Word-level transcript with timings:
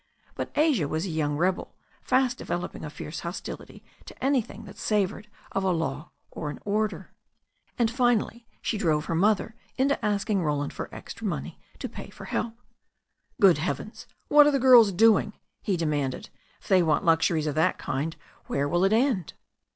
But 0.33 0.51
Asia 0.55 0.87
was 0.87 1.05
a 1.05 1.09
young 1.11 1.37
rebel, 1.37 1.75
fast 2.01 2.39
developing 2.39 2.83
a 2.83 2.89
fierce 2.89 3.19
hostility 3.19 3.83
to 4.05 4.17
anything 4.25 4.63
that 4.65 4.79
savoured 4.79 5.27
of 5.51 5.63
a 5.63 5.69
law 5.69 6.09
or 6.31 6.49
an 6.49 6.57
order, 6.65 7.13
and 7.77 7.87
she 7.87 7.95
finally 7.95 8.47
drove 8.63 9.05
her 9.05 9.13
mother 9.13 9.53
into 9.77 10.03
asking 10.03 10.41
Roland 10.41 10.73
for 10.73 10.87
the 10.89 10.95
extra 10.95 11.27
money 11.27 11.59
to 11.77 11.87
pay 11.87 12.09
for 12.09 12.25
help. 12.25 12.55
"Good 13.39 13.59
heavens! 13.59 14.07
What 14.27 14.47
are 14.47 14.51
the 14.51 14.57
girls 14.57 14.91
doing?" 14.91 15.33
he 15.61 15.73
had 15.73 15.79
de 15.81 15.85
manded. 15.85 16.29
"If 16.59 16.67
they 16.69 16.81
want 16.81 17.05
luxuries 17.05 17.45
of 17.45 17.53
that 17.53 17.77
kind 17.77 18.15
where 18.47 18.67
will 18.67 18.83
it 18.83 18.93
end?" 18.93 19.33